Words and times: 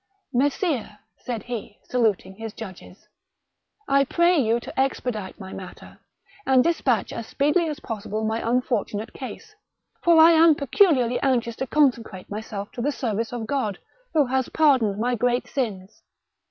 "Messires," 0.33 0.97
said 1.19 1.43
he, 1.43 1.77
saluting 1.83 2.33
his 2.33 2.53
judges," 2.53 3.07
I 3.87 4.03
pray 4.03 4.35
you 4.35 4.59
to 4.61 4.79
expedite 4.79 5.39
my 5.39 5.53
matter, 5.53 5.99
and 6.43 6.63
despatch 6.63 7.13
as 7.13 7.27
speedily 7.27 7.69
as 7.69 7.81
possible 7.81 8.23
my 8.25 8.41
unfortunate 8.41 9.13
case; 9.13 9.53
for 10.03 10.17
I 10.17 10.31
am 10.31 10.55
peculiarly 10.55 11.19
anxious 11.19 11.57
to 11.57 11.67
consecrate 11.67 12.31
myself 12.31 12.71
to 12.71 12.81
the 12.81 12.91
service 12.91 13.31
of 13.31 13.45
God, 13.45 13.77
who 14.15 14.25
has 14.25 14.49
pardoned 14.49 14.97
my 14.99 15.13
great 15.13 15.47
sins. 15.47 16.01